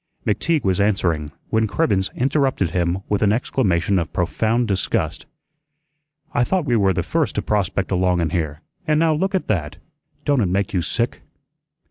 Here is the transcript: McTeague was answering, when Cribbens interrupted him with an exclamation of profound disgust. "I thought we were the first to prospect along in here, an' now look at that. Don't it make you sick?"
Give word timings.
McTeague 0.25 0.63
was 0.63 0.81
answering, 0.81 1.31
when 1.51 1.67
Cribbens 1.67 2.09
interrupted 2.15 2.71
him 2.71 3.03
with 3.07 3.21
an 3.21 3.31
exclamation 3.31 3.99
of 3.99 4.11
profound 4.11 4.67
disgust. 4.67 5.27
"I 6.33 6.43
thought 6.43 6.65
we 6.65 6.75
were 6.75 6.91
the 6.91 7.03
first 7.03 7.35
to 7.35 7.43
prospect 7.43 7.91
along 7.91 8.19
in 8.19 8.31
here, 8.31 8.61
an' 8.87 8.97
now 8.97 9.13
look 9.13 9.35
at 9.35 9.45
that. 9.47 9.77
Don't 10.25 10.41
it 10.41 10.47
make 10.47 10.73
you 10.73 10.81
sick?" 10.81 11.21